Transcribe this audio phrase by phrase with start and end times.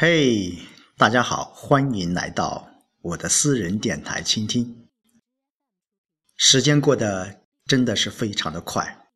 [0.00, 0.56] 嘿，
[0.96, 2.70] 大家好，欢迎来到
[3.00, 4.88] 我的私人电台倾听。
[6.36, 9.08] 时间过得真的是非常的快，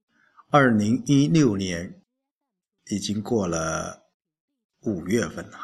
[0.51, 2.03] 二零一六年
[2.87, 4.11] 已经过了
[4.81, 5.59] 五月份了。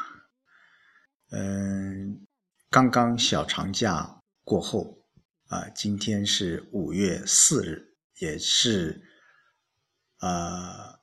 [1.31, 2.25] 嗯，
[2.69, 5.03] 刚刚小长假过后
[5.47, 9.03] 啊，今天是五月四日，也是
[10.19, 11.01] 啊，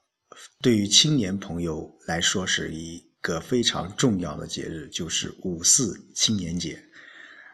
[0.63, 3.06] 对于青年朋友来说是一。
[3.27, 6.81] 个非常重要的节日就是五四青年节，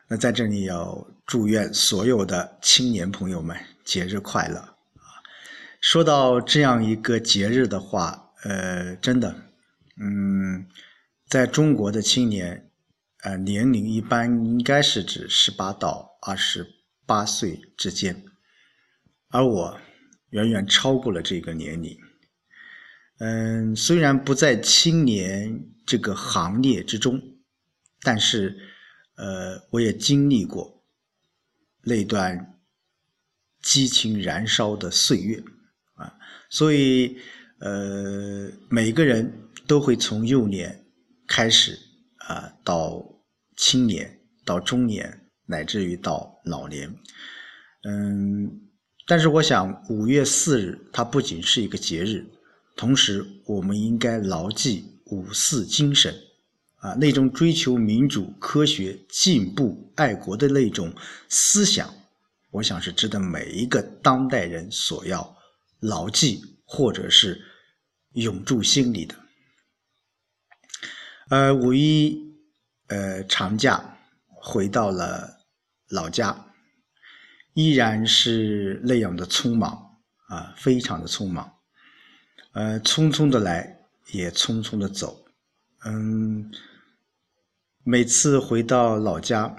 [0.06, 5.24] 那在这里要祝愿所有的青年朋友们节日快乐啊！
[5.80, 9.34] 说到这样一个节日的话，呃，真的，
[9.98, 10.66] 嗯，
[11.26, 12.70] 在中国的青年，
[13.22, 16.66] 呃，年龄一般应该是指十八到二十
[17.06, 18.22] 八岁之间，
[19.30, 19.80] 而我
[20.28, 21.98] 远远超过了这个年龄。
[23.24, 27.22] 嗯，虽然不在青年这个行列之中，
[28.00, 28.58] 但是，
[29.14, 30.82] 呃，我也经历过
[31.84, 32.58] 那段
[33.60, 35.40] 激情燃烧的岁月
[35.94, 36.12] 啊，
[36.50, 37.16] 所以，
[37.60, 39.32] 呃，每个人
[39.68, 40.84] 都会从幼年
[41.28, 41.78] 开始
[42.26, 43.22] 啊，到
[43.56, 46.92] 青年，到中年，乃至于到老年。
[47.84, 48.50] 嗯，
[49.06, 52.26] 但是我想，五月四日它不仅是一个节日。
[52.82, 56.12] 同时，我们应该牢记五四精神，
[56.78, 60.92] 啊，那种追求民主、科学、进步、爱国的那种
[61.28, 61.94] 思想，
[62.50, 65.36] 我想是值得每一个当代人所要
[65.78, 67.40] 牢记或者是
[68.14, 69.14] 永驻心里的。
[71.28, 72.34] 呃，五一
[72.88, 75.38] 呃长假回到了
[75.88, 76.46] 老家，
[77.54, 79.70] 依然是那样的匆忙
[80.26, 81.48] 啊，非常的匆忙。
[82.52, 85.24] 呃，匆匆的来，也匆匆的走。
[85.86, 86.52] 嗯，
[87.82, 89.56] 每次回到老家，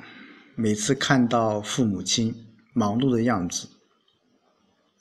[0.53, 3.67] 每次看到父母亲忙碌的样子，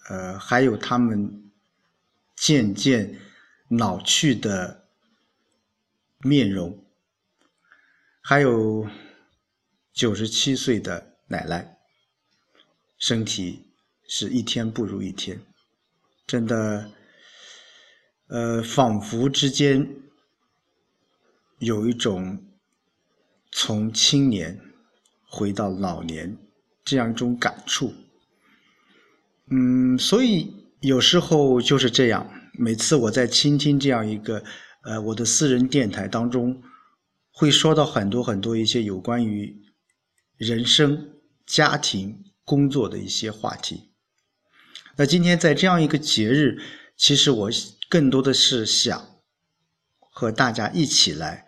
[0.08, 1.52] 呃，还有他们
[2.34, 3.20] 渐渐
[3.68, 4.86] 老去的
[6.20, 6.82] 面容，
[8.22, 8.88] 还有
[9.92, 11.76] 九十七岁的奶奶，
[12.96, 13.66] 身体
[14.08, 15.38] 是一天不如一天，
[16.26, 16.90] 真的。
[18.34, 19.86] 呃，仿佛之间
[21.58, 22.42] 有一种
[23.50, 24.58] 从青年
[25.28, 26.38] 回到老年
[26.82, 27.92] 这样一种感触。
[29.50, 30.50] 嗯，所以
[30.80, 32.26] 有时候就是这样。
[32.58, 34.42] 每次我在倾听这样一个
[34.84, 36.62] 呃我的私人电台当中，
[37.32, 39.54] 会说到很多很多一些有关于
[40.38, 41.10] 人生、
[41.44, 43.90] 家庭、工作的一些话题。
[44.96, 46.58] 那今天在这样一个节日，
[46.96, 47.50] 其实我。
[47.92, 49.20] 更多的是想
[49.98, 51.46] 和大家一起来，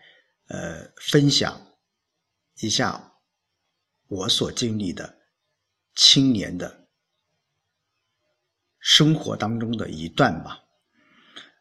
[0.49, 1.59] 呃，分享
[2.61, 3.15] 一下
[4.09, 5.21] 我所经历的
[5.95, 6.87] 青年的
[8.79, 10.61] 生活当中的一段吧。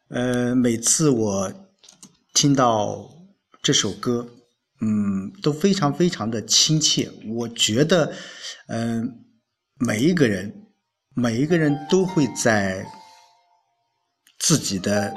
[0.08, 1.70] 呃，每次我
[2.34, 3.10] 听到
[3.62, 4.28] 这首歌，
[4.82, 7.10] 嗯，都非常非常的亲切。
[7.26, 8.14] 我觉得，
[8.66, 9.24] 嗯，
[9.76, 10.66] 每一个人，
[11.14, 12.86] 每一个人都会在。
[14.46, 15.14] 自己的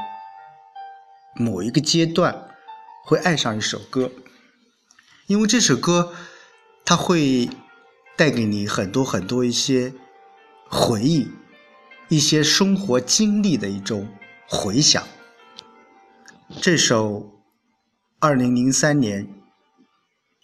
[1.35, 2.55] 某一个阶段
[3.03, 4.09] 会爱上一首歌，
[5.25, 6.13] 因为这首歌
[6.85, 7.49] 它会
[8.15, 9.93] 带给你很多很多一些
[10.69, 11.27] 回忆，
[12.07, 14.07] 一些生活经历的一种
[14.47, 15.05] 回响。
[16.61, 17.43] 这首
[18.19, 19.27] 二零零三年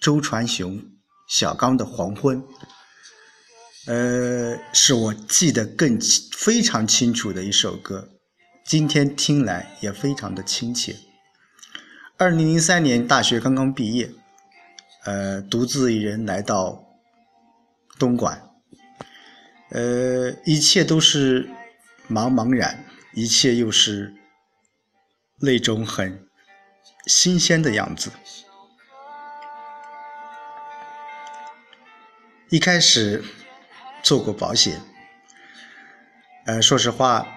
[0.01, 0.83] 周传雄、
[1.29, 2.43] 小刚的《黄昏》，
[3.87, 5.97] 呃，是我记得更
[6.33, 8.09] 非常清楚的一首歌。
[8.63, 10.95] 今天听来也非常的亲切。
[12.17, 14.09] 二零零三年大学刚刚毕业，
[15.03, 16.81] 呃，独自一人来到
[17.99, 18.41] 东莞，
[19.69, 21.49] 呃，一切都是
[22.09, 24.15] 茫茫然，一切又是
[25.39, 26.25] 那种很
[27.05, 28.11] 新鲜的样子。
[32.49, 33.21] 一开始
[34.01, 34.79] 做过保险，
[36.45, 37.27] 呃，说实话。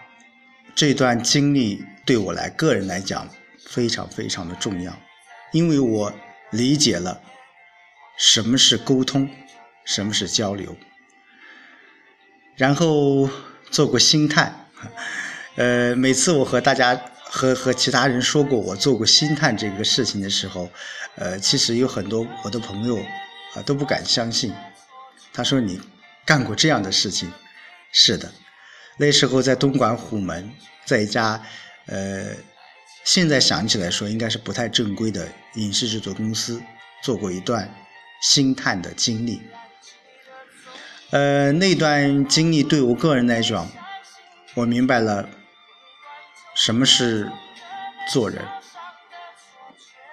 [0.77, 3.27] 这段经历对我来个人来讲
[3.65, 4.95] 非常非常的重要，
[5.51, 6.13] 因为我
[6.51, 7.23] 理解了
[8.19, 9.27] 什么是沟通，
[9.87, 10.77] 什么是交流。
[12.57, 13.31] 然后
[13.71, 14.69] 做过星探，
[15.57, 20.71] 呃，每次我和大家和和其他人说过我做过星探这个事情的时候，
[21.15, 22.99] 呃，其实有很多我的朋友
[23.55, 24.53] 啊都不敢相信。
[25.33, 25.81] 他说你
[26.27, 27.33] 干过这样的事情？
[27.93, 28.31] 是的。
[28.97, 30.51] 那时候在东莞虎门，
[30.85, 31.43] 在一家
[31.87, 32.31] 呃
[33.05, 36.63] 现在想起来说，应该是不太正规的影视制作公司
[37.03, 37.73] 做过一段
[38.23, 39.43] 星探的经历。
[41.11, 43.71] 呃，那段经历对我个人来讲，
[44.55, 45.29] 我明白了
[46.55, 47.31] 什么是
[48.11, 48.43] 做人。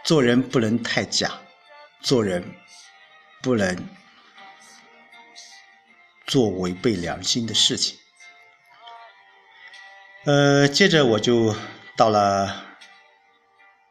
[0.04, 1.32] 做人不能太假，
[2.02, 2.44] 做人
[3.42, 3.88] 不能
[6.28, 7.98] 做违背良心的事情。
[10.26, 11.54] 呃，接着我就
[11.98, 12.64] 到了，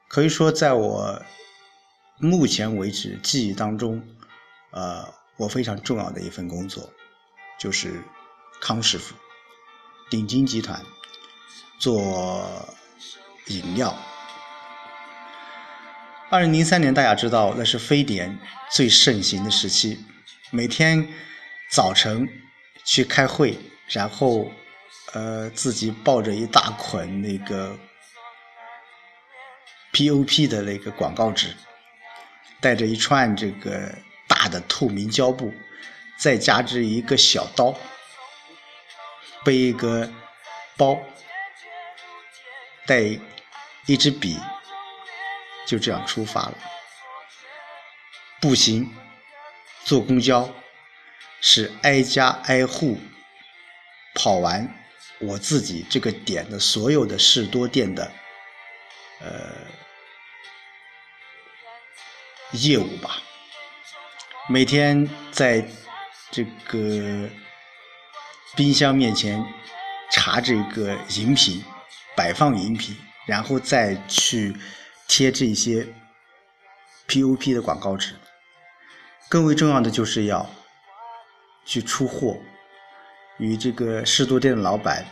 [0.08, 1.22] 可以说在我
[2.18, 4.02] 目前为止记忆当中，
[4.70, 6.90] 呃，我非常重要的一份工作，
[7.58, 8.02] 就是
[8.62, 9.14] 康师傅
[10.08, 10.82] 鼎金集团
[11.78, 12.66] 做
[13.48, 13.94] 饮料。
[16.30, 18.38] 二零零三年，大家知道那是非典
[18.70, 19.98] 最盛行的时期，
[20.50, 21.06] 每天
[21.70, 22.26] 早晨
[22.86, 23.58] 去开会，
[23.88, 24.50] 然后
[25.12, 27.78] 呃自己抱着一大捆那个
[29.92, 31.56] POP 的那个广告纸，
[32.60, 33.94] 带着一串这个
[34.26, 35.52] 大的透明胶布，
[36.18, 37.74] 再加之一个小刀，
[39.44, 40.10] 背一个
[40.76, 40.98] 包，
[42.86, 43.00] 带
[43.86, 44.38] 一支笔。
[45.64, 46.54] 就这样出发了，
[48.40, 48.92] 步行、
[49.84, 50.52] 坐公交，
[51.40, 52.98] 是挨家挨户
[54.12, 54.68] 跑完
[55.22, 58.12] 我自己这个点的所有的士多店的
[59.20, 59.52] 呃
[62.52, 63.22] 业务吧。
[64.48, 65.66] 每天在
[66.30, 67.28] 这个
[68.56, 69.42] 冰箱面前
[70.10, 71.64] 查这个饮品，
[72.16, 72.96] 摆放饮品，
[73.26, 74.54] 然后再去。
[75.08, 75.86] 贴这些
[77.06, 78.14] POP 的广告纸，
[79.28, 80.48] 更为重要的就是要
[81.66, 82.38] 去出货，
[83.42, 85.04] 与这个士多店的老板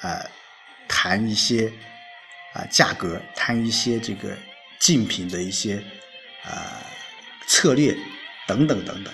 [0.00, 0.22] 啊
[0.86, 1.72] 谈一些
[2.54, 4.36] 啊价格，谈一些这个
[4.78, 5.82] 竞品的一些
[6.44, 6.78] 啊
[7.48, 7.96] 策略
[8.46, 9.12] 等等等等。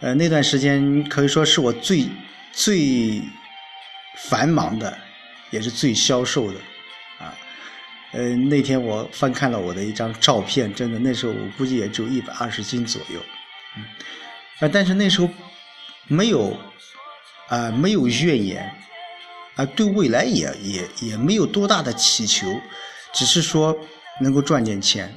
[0.00, 2.08] 呃，那段时间可以说是我最
[2.50, 3.20] 最
[4.16, 4.98] 繁忙的，
[5.50, 6.58] 也是最销售的
[7.18, 7.36] 啊。
[8.12, 13.22] 呃，那天我翻看了我的一张照片，真的那时候我估计也只有一百二十斤左右，
[13.76, 13.84] 嗯，
[14.60, 15.28] 啊，但是那时候
[16.08, 16.56] 没有
[17.48, 18.74] 啊，没有怨言，
[19.56, 22.60] 啊，对未来也也也没有多大的祈求，
[23.12, 23.76] 只是说
[24.20, 25.12] 能够赚点钱，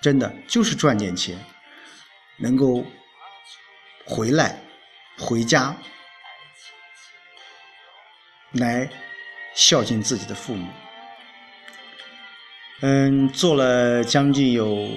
[0.00, 1.38] 真的就是赚点钱，
[2.38, 2.84] 能够
[4.04, 4.60] 回来
[5.18, 5.76] 回家
[8.52, 8.88] 来
[9.54, 10.68] 孝敬自己的父母。
[12.80, 14.88] 嗯，做了将近有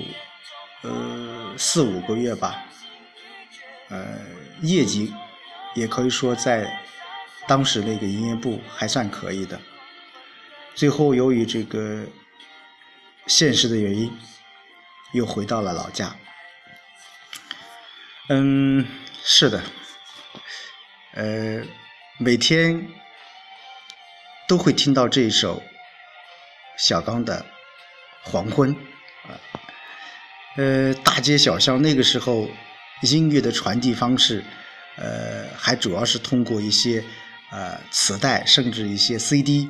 [0.81, 2.65] 呃四五个月吧，
[3.89, 4.17] 呃，
[4.61, 5.13] 业绩
[5.75, 6.67] 也可以说在
[7.47, 9.61] 当时那个营业部还算可以的。
[10.73, 12.05] 最后由于这个
[13.27, 14.11] 现实的原因，
[15.13, 16.15] 又回到了老家。
[18.29, 18.87] 嗯，
[19.23, 19.61] 是的，
[21.13, 21.63] 呃，
[22.17, 22.87] 每天
[24.47, 25.61] 都会听到这一首
[26.77, 27.45] 小刚的。
[28.27, 28.71] 黄昏，
[29.27, 29.37] 啊，
[30.57, 32.49] 呃，大街小巷那个时候，
[33.03, 34.43] 音乐的传递方式，
[34.97, 37.03] 呃，还主要是通过一些
[37.51, 39.69] 呃磁带，甚至一些 CD，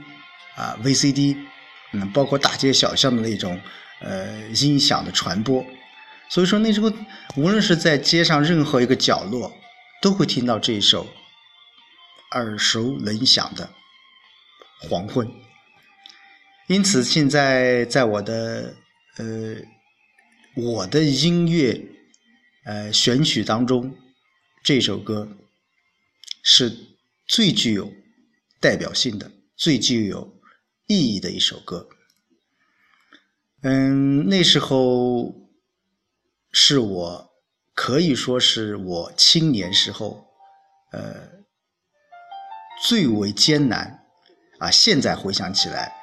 [0.55, 1.37] 啊 VCD，
[1.93, 3.59] 嗯，包括大街小巷的那种
[4.01, 5.65] 呃音响的传播。
[6.29, 6.91] 所以说那时候，
[7.35, 9.51] 无论是在街上任何一个角落，
[10.01, 11.07] 都会听到这一首
[12.31, 13.69] 耳熟能详的
[14.89, 15.27] 《黄昏》。
[16.67, 18.75] 因此，现在在我的
[19.17, 19.55] 呃
[20.55, 21.79] 我的音乐
[22.63, 23.95] 呃选曲当中，
[24.65, 25.29] 这首歌
[26.43, 26.75] 是
[27.27, 27.93] 最具有
[28.59, 30.41] 代表性的、最具有
[30.87, 31.87] 意义的一首歌。
[33.61, 35.35] 嗯，那时候
[36.51, 37.31] 是我
[37.75, 40.25] 可以说是我青年时候
[40.91, 41.29] 呃
[42.87, 44.03] 最为艰难
[44.57, 45.93] 啊，现在回想起来。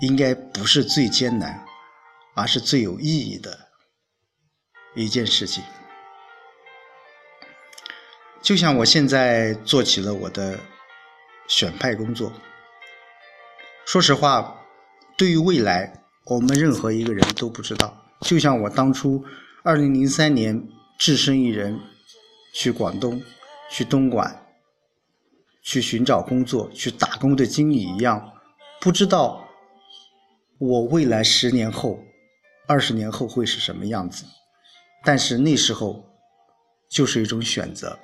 [0.00, 1.64] 应该不是最艰难，
[2.34, 3.68] 而是最有意义的
[4.96, 5.62] 一件事情。
[8.46, 10.56] 就像我现在做起了我的
[11.48, 12.32] 选派工作。
[13.84, 14.64] 说实话，
[15.18, 18.06] 对于未来，我们任何一个人都不知道。
[18.20, 19.24] 就像我当初
[19.64, 20.64] 二零零三年
[20.96, 21.76] 只身一人
[22.54, 23.20] 去广东、
[23.68, 24.46] 去东莞
[25.64, 28.32] 去寻找工作、去打工的经历一样，
[28.80, 29.44] 不知道。
[30.58, 31.98] 我未来十年后、
[32.68, 34.24] 二十年后会是什么样子？
[35.02, 36.04] 但是那时候
[36.88, 37.98] 就是一种选择。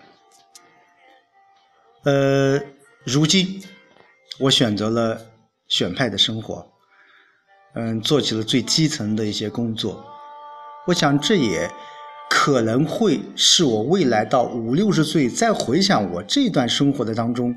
[2.04, 2.60] 呃，
[3.04, 3.62] 如今
[4.40, 5.20] 我选择了
[5.68, 6.66] 选派的生活，
[7.74, 10.04] 嗯，做起了最基层的一些工作。
[10.88, 11.70] 我想这也
[12.28, 17.54] 可能会是我未来到五六十岁再回想我这段生活的当中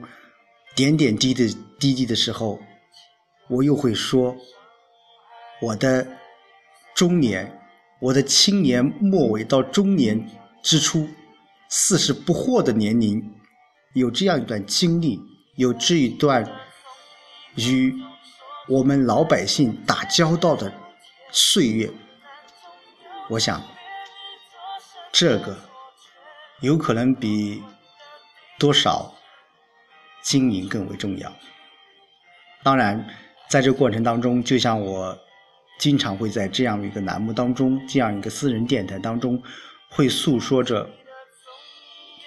[0.75, 2.60] 点点滴滴滴滴的时候，
[3.50, 4.36] 我又会说
[5.60, 6.06] 我的
[6.94, 7.60] 中年，
[8.00, 10.24] 我的青年末尾到中年
[10.62, 11.08] 之初，
[11.68, 13.28] 四十不惑的年龄，
[13.96, 15.20] 有这样一段经历，
[15.56, 16.48] 有这一段
[17.56, 17.94] 与。
[18.68, 20.74] 我们老百姓打交道的
[21.32, 21.88] 岁月，
[23.30, 23.62] 我想，
[25.12, 25.56] 这个
[26.62, 27.62] 有可能比
[28.58, 29.14] 多少
[30.24, 31.32] 经营更为重要。
[32.64, 33.08] 当然，
[33.48, 35.16] 在这过程当中，就像我
[35.78, 39.40] 经常会在这样一个栏目当中，这样一个私人电台当中，
[39.92, 40.90] 会诉说着，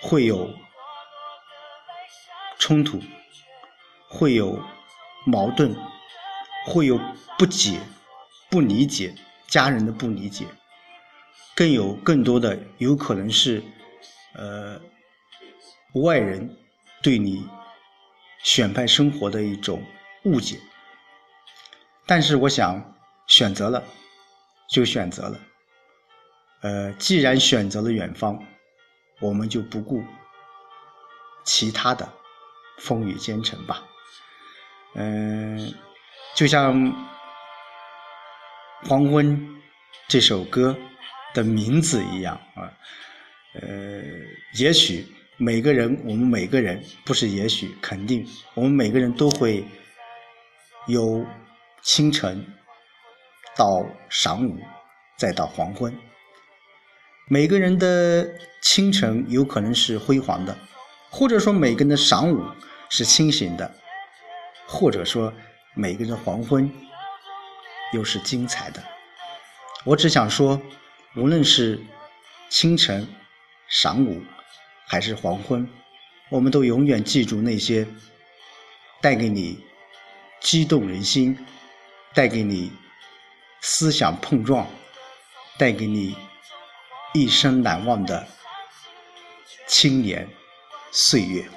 [0.02, 0.48] 会有
[2.68, 3.00] 冲突，
[4.10, 4.62] 会有
[5.24, 5.74] 矛盾。
[6.66, 7.00] 会有
[7.38, 7.80] 不解、
[8.50, 9.14] 不理解，
[9.46, 10.44] 家人的不理解，
[11.56, 13.62] 更有更多的有可能是，
[14.34, 14.78] 呃，
[15.94, 16.54] 外人
[17.02, 17.48] 对你
[18.44, 19.82] 选派生活的一种
[20.24, 20.60] 误解。
[22.04, 22.94] 但是我想，
[23.28, 23.82] 选择了
[24.68, 25.40] 就选择了，
[26.60, 28.44] 呃，既然选择了远方，
[29.20, 30.04] 我们就不顾
[31.44, 32.12] 其他的
[32.78, 33.82] 风雨兼程吧，
[34.94, 35.74] 嗯。
[36.34, 36.76] 就像
[38.86, 39.36] 《黄昏》
[40.06, 40.76] 这首歌
[41.34, 42.70] 的名字一样啊，
[43.54, 44.02] 呃，
[44.56, 45.04] 也许
[45.36, 49.64] 每个人，我们每个人不是也许，肯定，我们每个人都会
[50.86, 51.26] 有
[51.82, 52.46] 清晨
[53.56, 53.66] 到
[54.08, 54.56] 晌午，
[55.16, 55.92] 再到黄昏。
[57.26, 58.28] 每个人的
[58.62, 60.56] 清晨有可能是辉煌的，
[61.10, 62.44] 或者说每个人的晌午
[62.88, 63.74] 是清醒的，
[64.66, 65.32] 或者说。
[65.74, 66.68] 每个人的黄昏
[67.92, 68.82] 又是精彩的。
[69.84, 70.60] 我只想说，
[71.14, 71.80] 无论是
[72.48, 73.06] 清晨、
[73.70, 74.20] 晌午，
[74.88, 75.68] 还是黄昏，
[76.30, 77.86] 我们都永远记住那些
[79.00, 79.64] 带给你
[80.40, 81.46] 激动人心、
[82.12, 82.72] 带给你
[83.60, 84.66] 思想碰撞、
[85.58, 86.16] 带给你
[87.14, 88.26] 一生难忘的
[89.68, 90.28] 青年
[90.90, 91.48] 岁月。